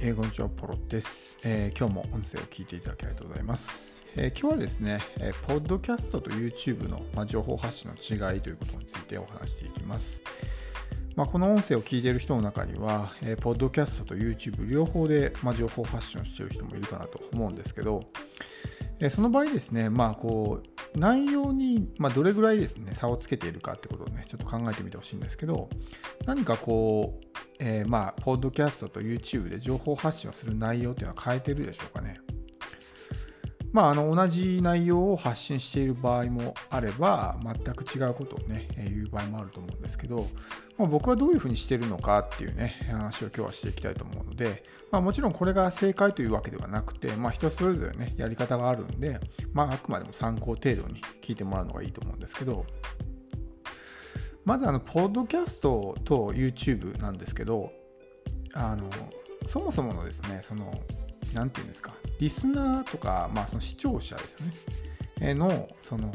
[0.00, 4.00] えー、こんにちは、ポロです、えー、今日も音声を聞いていただきありがとうございます。
[4.14, 7.96] えー、今日はですね、えー、ポッドキャストと YouTube の、ま、情報発信の
[8.32, 10.22] 違いということについてお話していきます。
[11.16, 18.04] ま、この音声を聞いている人の中には、えー、ポッドキャストと YouTube 両方で、ま、情報発信をしている人もいるかなと思うんですけど、
[19.00, 20.62] え、その場合ですね、まあ、こ
[20.94, 25.68] う内容に、まあ、どれぐらいですね差をつけているかってことをねちょっと考えてみてほしいんですけど
[26.24, 27.27] 何かこう
[27.58, 32.20] えー、まあ、ポッドキャストと YouTube で情報発信をする内容っていうのは変えてるでしょうかね。
[33.72, 40.26] まあ、あの同じ内容を発信している場合もあれば、全く違うことをね、えー、言う場合もあると思うんですけど、
[40.78, 49.20] まあ、僕はどういうふうにしてるのかっていうね、話を今日はしていきたいと思うので、まあ、もちろんこれが正解というわけではなくて、まあ、人それぞれね、やり方があるんで、
[49.52, 52.64] まあ、あくまでも参考程度に聞いてもらうのがいいと思うんですけど、
[54.48, 57.70] まずあの、ポッドキャストと YouTube なんですけど、
[58.54, 58.88] あの、
[59.46, 60.72] そもそものですね、その、
[61.34, 64.46] なんていうんですか、リスナーとか、まあ、その視聴者ですよ
[65.20, 66.10] ね、の、その、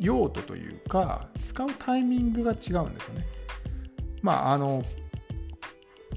[0.00, 3.26] 用途というか、使うタイミングが違うんですよね。
[4.20, 4.82] まあ、あの、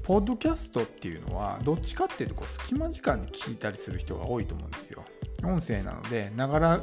[0.02, 5.04] ポッドキャストっていうのは、どっちかっていうとこう、隙間時間に聞いたりする人が多いと思うんですよ。
[5.44, 6.80] 音声なので、ながら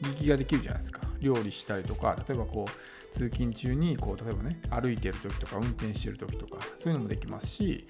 [0.00, 1.00] 聞きができるじゃないですか。
[1.18, 2.70] 料理したりとか、例えばこう、
[3.12, 7.86] 通勤中にこう例えばね歩いてる時とか運転してる時とかそういうのもできますし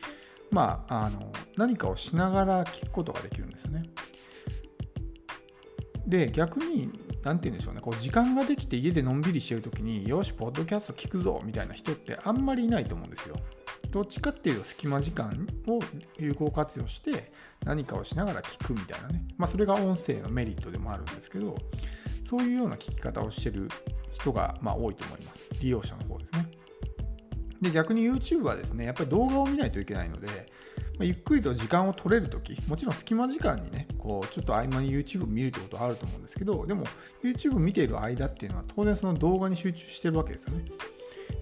[0.50, 3.83] まああの何かをしながら聞くことができるんですよね。
[6.06, 6.91] で逆に
[7.25, 13.36] 何て言うんでしょうねこう時間ができて家でのんびりしてる時によしポッドキャスト聞くぞみたいな人ってあんまりいないと思うんですよ。
[13.91, 15.80] どっちかっていうと隙間時間を
[16.19, 17.33] 有効活用して
[17.64, 21.56] 何かをしながら聞くみたいなねまあそれが音声のメリットでもあるんですけど
[22.28, 23.69] そういうような聞き方をしてる
[24.12, 25.48] 人がまあ多いと思います。
[25.60, 26.48] 利用者の方ですね。
[27.60, 30.28] で、逆に YouTube はですね、やっぱり動画を見ないといけないので、
[30.98, 36.84] ま、ゆっくりと時間を取れるとき、もちろん隙間時間にね、こう、ちょっと合間に YouTube を見るってことはあると思うんですけど、でも
[37.23, 40.64] YouTube 見ている間っていうのは当然その動画に集中してるわけですよね。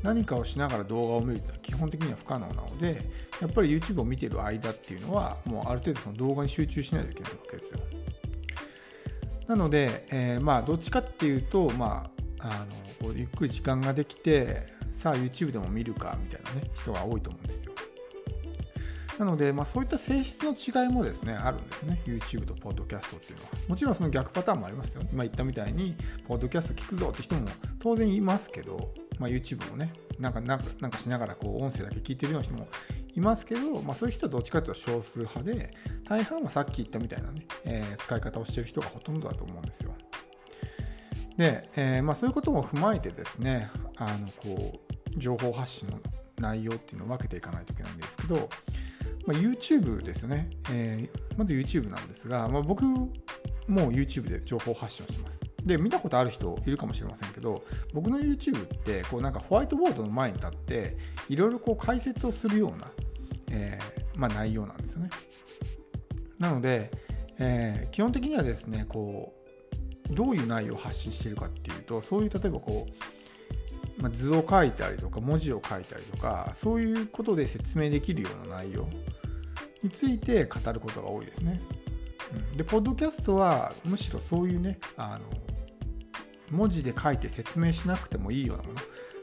[0.02, 3.00] 何かをしながら動画を見るっていうのは基本的には不可能なので、
[3.40, 7.80] やっぱり YouTube を見ている間っていうのは、もうある程度その動画に集中しないといけないわけですよ。
[9.46, 12.66] なので、えー、まあ、どっちかっていうと、まあ、あ
[13.04, 17.72] のゆっくり時間ができて、さあ YouTube でも見るかみたいなね、人が多いと思うんですよ。
[19.18, 22.00] なので、まあ、そういった性質の違いもですね、あるんですね。
[22.04, 23.50] YouTube と Podcast っていうのは。
[23.68, 25.02] もちろんその逆パターンもありますよ。
[25.12, 25.94] 今言ったみたいに、
[26.28, 32.66] Podcast 聞くぞって人も当然いますけど、まあ、YouTube もね、なんかなんかなんかしながらこう音声だけ聞いてるような人も
[33.16, 35.70] いますけど、まあ、そういう人はどっちかというと少数派で、
[36.08, 39.94] 大半はさっき言ったみたいなね、えー、使い方をしてる人がほとんどだと思うんですよ。
[41.36, 44.80] で、えー、まあ、そういうことも踏まえてですね、あのこ
[45.14, 45.98] う情報発信の
[46.38, 48.48] 内容っていうのを分けていかないといけないんですけど、
[49.26, 53.10] まあ、YouTube ですよね、えー、まず YouTube なんですが、まあ、僕も
[53.68, 55.40] YouTube で情報発信をします。
[55.64, 57.64] で、見たことある人いるかもしれませんけど、
[57.94, 60.96] 僕の YouTube って、こうなんかホワイトボードの前に立って、
[61.28, 62.90] いろいろこう解説をするような、
[63.54, 65.10] えー、まあ、内容なんですよね。
[66.38, 66.90] なので、
[67.38, 69.32] えー、基本的にはですね、こ
[70.10, 72.86] う、どういう内容を発信してるかっていうと、そういう例えばこ
[73.98, 78.88] う、まあ、図を書いたりとか、文字を書いたりとか、そういうことで説明できるような内容
[79.82, 81.60] について語ることが多いですね。
[82.50, 85.24] うん、で、ポッドキャストはむしろそういうね、あの
[86.50, 88.80] 文字で書いて説明しなくてもいいようなもの、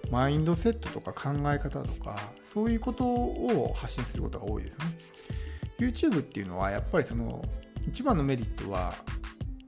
[0.09, 4.85] マインドセットとか考え方とか、そういうことを発信することが多いですね。
[5.79, 7.43] YouTube っていうのはやっぱりその
[7.87, 8.93] 一番のメリットは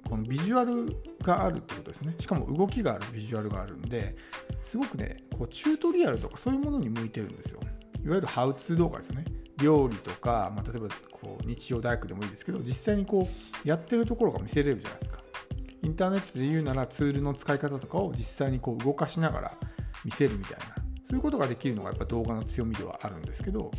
[0.07, 2.15] このビジュアルがあるってことですね。
[2.19, 4.15] しかも動きがあるビジュアルがあるんで、
[4.63, 7.59] すごくね、こうチュートリアルとかそういうものに向いてるんですよ。
[8.05, 9.25] いわゆるハウツー動画ですよね。
[9.57, 13.27] 料理とか、まあ、例えばこう日常大工でもいいですけど、実際にこ
[13.65, 15.23] うやってるところが見せれるじゃないですか。
[15.83, 19.57] インターネットで言うならツールの使い方とかを実際にこう動かしながら
[20.03, 20.75] 見せるみたいな、
[21.05, 23.71] そういうことができるのがやっぱ動画の強みではあるんですけど、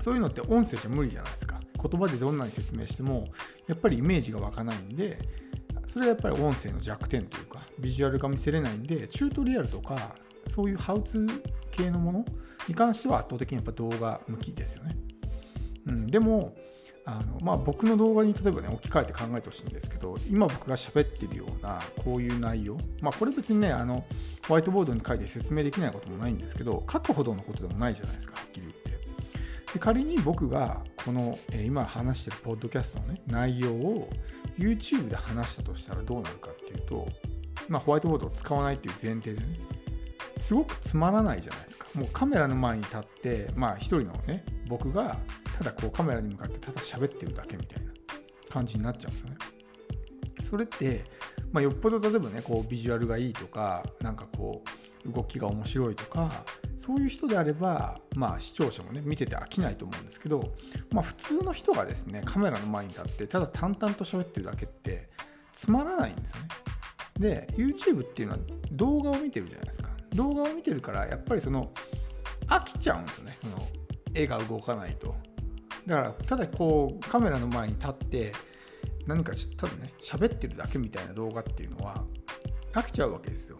[0.00, 1.60] そういうのって音声じゃ無理じゃないですか。
[1.80, 3.26] 言葉でどんなに説明しても、
[3.66, 5.18] やっぱりイメージが湧かないんで、
[5.86, 10.14] それはやっぱり音声の弱点というか、ビジュアルが見せれないんで、チュートリアルとか、
[10.48, 12.24] そういうハウツー系のもの
[12.68, 14.96] に関しては圧倒的にやっぱ動画向きですよね。
[15.86, 16.54] うん、でも、
[17.04, 24.04] あのまあ、僕の動画に例えばね置き換えて考えてほしいんですけど今僕が喋ってるようなこういう内容まあこれ別にねあの
[24.46, 28.82] ホワイトボードに書いて説明できないこともないんですけど書くほどのことでもないじゃないですかはっきり言って。
[29.72, 34.08] で仮に僕がこの、え今話してるポッドキャストの、ね、内容を
[34.58, 37.08] YouTube で話したとしたらどうなるかっていうと、
[37.68, 39.58] まあ、ホワイトボードを使わないっていう前提でね
[40.38, 41.86] すごくつまらないじゃないですか。
[41.94, 45.18] もうカメラの前に立ってまあ一人のね僕が
[45.56, 47.92] ただこうカメラに向かってただ喋ってるだけみたいな
[48.50, 49.36] 感じになっちゃうんですよね。
[50.48, 51.04] それって、
[51.52, 54.62] まあ、よっぽど例えばねこうビジュアルがいいとかなんかこ
[55.06, 56.44] う動きが面白いとか
[56.78, 60.52] そういう人であれば、まあ、視聴者もね見てて飽きないと思うんですけど、
[60.90, 65.08] まあ、普通の人がですねカメラの前に立ってただ淡々と喋ってるだけって
[65.52, 66.48] つまらないんですよね。
[67.18, 68.40] で YouTube っていうのは
[68.72, 69.90] 動画を見てるじゃないですか。
[70.14, 71.70] 動画を見てるからやっぱりその
[72.46, 73.66] 飽きちゃうんですよねその
[74.14, 75.14] 絵が動かないと。
[75.86, 78.32] だからただこうカメラの前に立って
[79.06, 82.04] 何かただね喋ってるだけみたいな動画っていうのは
[82.72, 83.58] 飽きちゃうわけですよ。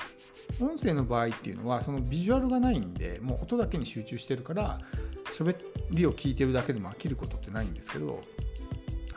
[0.61, 4.79] 音声の場合っていうのはそのビジュアルがないんでもう音だけに集中してるから
[5.37, 5.57] 喋
[5.91, 8.21] りを聞いてるだけでも飽きることってないんですけど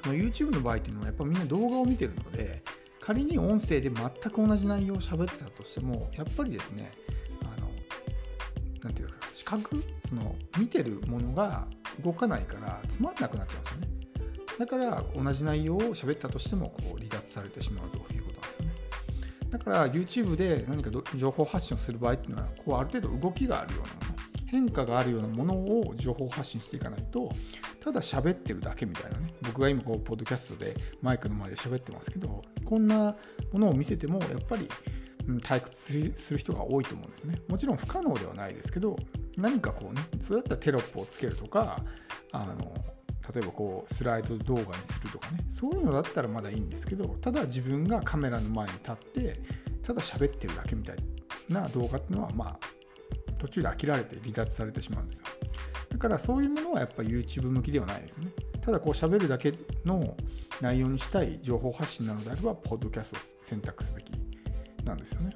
[0.03, 2.63] YouTube の場合っていうのはやっぱみんな動画を見てるので
[3.01, 6.91] 仮に音声で全く同じ内容を喋ってたとしてもやっぱりですね
[7.43, 7.69] あの
[8.83, 11.67] なていうか視覚その見てるものが
[12.03, 13.87] 動かないからつまんなくなっちゃうんですよね。
[14.57, 18.71] だから同じ内容を喋ったとしてもこう離脱されてしまうということなんですよね。
[19.49, 24.15] だから YouTube で何か情報発信をする場合っていうのはこうある程度動きがあるようなもの
[24.47, 27.29] 変化があるようなものを情報発信していかないと
[27.83, 33.15] ただ喋ってるだけみたいなね僕が今こうポッドキャストでマイクの前で喋ってますけどこんな
[33.51, 34.69] ものを見せてもやっぱり
[35.41, 37.41] 退屈する人が多いと思うんですね。
[37.47, 38.95] もちろん不可能ではないですけど
[39.37, 41.81] 何かこうねそうやったらテロップをつけるとか
[42.31, 42.73] あの
[43.33, 49.39] 例えばこうスライド動画にするとかねそういうのだったらまだいいんですけどただ自分がカメラの前に立って
[49.83, 50.97] ただ喋ってるだけみたい
[51.49, 52.59] な動画っていうのはまあ
[53.37, 55.25] 途中で飽きられて離脱されてしまうんですよ。
[55.89, 58.27] だからそういうものはやっぱ YouTube 向きではないですね。
[58.61, 59.53] ただこう喋るだけ
[59.85, 60.15] の
[60.61, 64.11] 内容にしたい情報発信なのであればポッドキャストを選択すべき
[64.83, 65.31] なんですよね。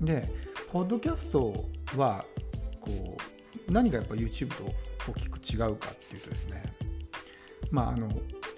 [0.00, 0.30] で
[0.70, 2.24] ポッドキャストは
[2.82, 3.16] こ
[3.68, 4.64] う何がやっぱ YouTube と
[5.08, 6.62] 大きく違うかっていうとですね
[7.70, 8.10] まああの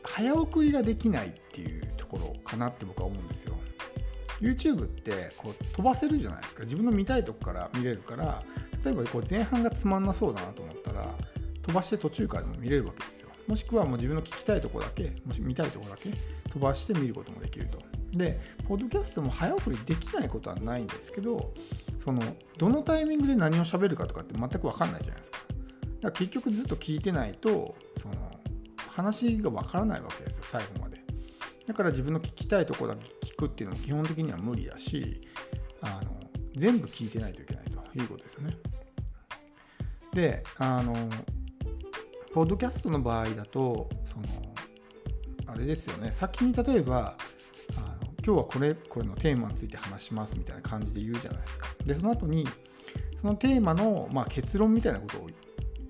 [0.03, 3.55] 早送りができないっていうところかなって僕は思うんですよ。
[4.41, 6.65] YouTube ってこう飛ばせるじゃないですか。
[6.65, 8.43] 自分の見たいとこから見れるから
[8.85, 11.15] 例えばこう前半がつまんなそうだなと思ったら
[11.63, 13.31] 飛ばして途中からでも見れるわけですよ。
[13.47, 16.11] もしくはもう自分の聞きたいとこだけもし見たいとこだけ
[16.51, 17.79] 飛ばして見ることもできると。
[18.13, 21.53] でポッドキャストも早送りできないことはないんですけど
[22.05, 22.21] その
[22.59, 25.39] どのタイミングで何を喋るかとかって全く分かんないじゃないですか。
[25.39, 25.57] だか
[26.03, 28.15] ら結局ずっと聞いてないとその
[28.89, 31.03] 話が分からないわけですよ最後まで。
[31.67, 35.23] だから自分の聞きたいとこだけ聞くっていうのも基本的には無理だし
[35.81, 36.21] あの
[36.55, 38.57] 全部聞いてないといけないということですよね。
[40.13, 40.95] であの
[42.35, 44.27] ポッドキャストの場合だとその
[45.47, 46.13] あれですよね。
[46.13, 47.17] 先に例えば
[48.25, 52.47] 今日はこれこれのテーマについて話しますみたいな感じで言うじゃないですかでその後に
[53.21, 55.27] そのテーマの、まあ、結論みたいなことを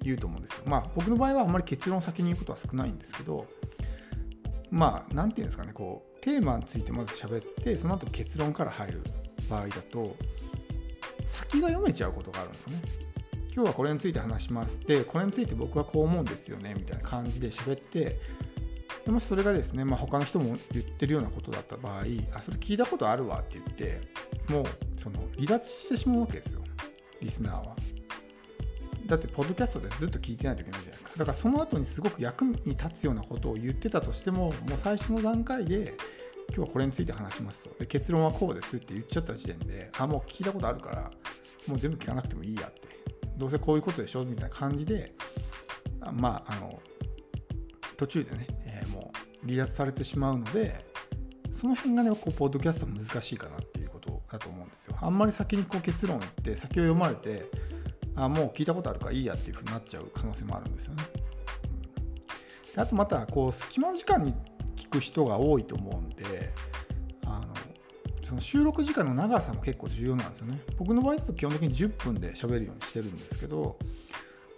[0.04, 0.62] 言うと思うんですよ。
[0.66, 3.46] まあ僕の場合はあんまり結論を先に言うことは少ないんですけど、
[4.70, 9.02] まあ何て言うんですかね、こうテーマについてまず喋って、その後結論から入る
[9.48, 10.14] 場合だと、
[11.24, 12.82] 先が読めちゃうことがあるんですよね。
[13.54, 18.20] 今日はこれについて話しますで、これについて僕はこう思うんですよねみたいな感じで喋って、
[19.04, 22.02] でもしそれがですね、まあ、他の人も言ってるようなことだった場合、
[22.32, 24.00] あ、それ聞いたことあるわって言って、
[24.50, 24.64] もう
[24.98, 26.62] その離脱してしまうわけですよ、
[27.20, 27.76] リスナーは。
[29.06, 31.18] だってポッドキャストでずっと聞いてないといけないじゃないですか。
[31.18, 35.94] だからその後にすごく役に立つようなことを言ってたとしてももう最初の段階で
[36.48, 37.78] 今日はこれについて話しますと。
[37.78, 41.10] で結論はこうですって言っちゃった時点であもう聞いたことあるから
[41.66, 42.80] もう全部聞かなくてもいいやって。
[43.36, 45.12] どうせこういうことでしょみたいな感じで
[46.00, 46.80] あまああの
[47.96, 48.46] 途中でね、
[49.46, 50.84] 離脱されてしまうので
[51.50, 57.46] その辺がねこうポッドキャスト難しいかなっていうことだと思うんですよあんまり先にこう結論言って先を読まれて
[58.16, 61.02] あもう聞いたことあるからいいやっていうふうになっちゃう可能性もあるんですよね。
[62.74, 64.34] であとまたこう隙間時間に
[64.76, 66.52] 聞く人が多いと思うんで
[67.24, 67.54] あの
[68.24, 70.60] その収録時間の長さも結構重要なんですよね。
[70.78, 73.78] 僕の場合だと基本的に10分で喋るようにしてるんですけど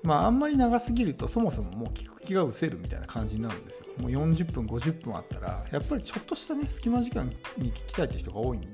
[0.03, 3.87] まああんまり長すぎるとそもそももう聞く気が失せるみたいな感じになるんですよ。
[3.99, 7.27] もう40分50分あったらやっぱりちょっとしたね隙間時間
[7.59, 8.69] に聞きたいって人が多いんで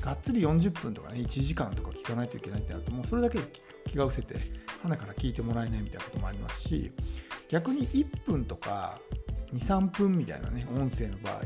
[0.00, 3.38] がっつり40分とかね1時間とか聞かないといけないってなるともうそれだけ
[3.86, 4.38] 気が失せて
[4.82, 6.92] 花から聞いてもらえないみたいなこともありますし
[7.48, 8.98] 逆に1分とか
[9.54, 11.42] 23分みたいなね音声の場合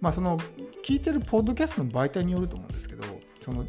[0.00, 0.38] まあその
[0.84, 3.04] 聞いてるポッドキャストの媒体によると思うんですけど
[3.42, 3.66] その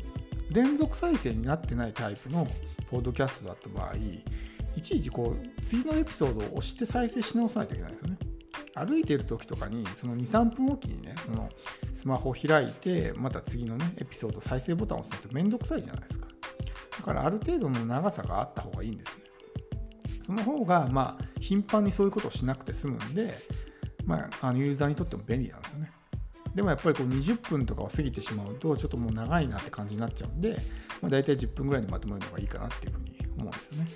[0.52, 2.48] 連続再生になってないタイプの
[2.90, 3.94] ポッドキャストだった場合
[4.78, 8.18] いちいちこう次のエピソードを押して再生し直さないといけないですよね。
[8.76, 11.50] 歩いてる時とかにその23分おきにねその
[11.96, 16.28] スマホを開いてまた次のねエピソード再生ボタンを押すのってめんどくさいじゃないですか
[17.00, 19.24] だからある程度の長さがあった方がいいんですね
[20.22, 23.36] その方がまあ頻繁にそういうことをしなくて済むんで、
[24.06, 25.92] まあ、あのユーザーにとっても便利なんですよね。
[26.54, 30.58] でもやっぱりこう20分とかを過ぎてしまうと、ちょっともう長いなって感じになっちゃうんで、
[31.02, 33.88] まあ、大体10分ぐらいでまとめるのがいいかなっていうふうに思うんですよね。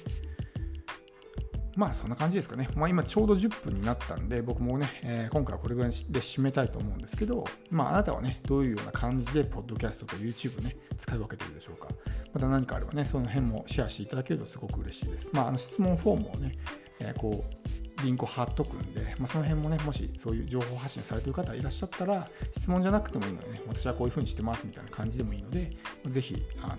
[1.75, 2.70] まあそんな感じですかね。
[2.75, 11.88] まあ今ちょうど10分になったんで、僕もね、えー、今回はこれぐらいで締めたいと思うんですけど、まああなたはね、どういうような感じで、ポッドキャストと YouTube ね、使い分けてるでしょうか。
[12.34, 15.30] また何かあればね、その辺もシェアしていただけるとすごく嬉しいです。
[15.32, 16.54] まああの質問フォームをね、
[17.00, 17.72] えー、こう、
[18.04, 25.72] リンクを貼っとくんで、まあ、その辺もね、もしそういう情報発信されてる方いらっしゃったら、質問じゃなくてもいいのでね、私はこういうふうにしてますみたいな感じでもいいので、
[26.08, 26.78] ぜひ、あの、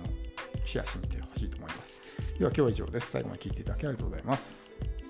[0.65, 1.99] シェアしてみてほしいと思います。
[2.39, 3.11] では今日は以上です。
[3.11, 5.02] 最後まで聞いていただきありがとうございます。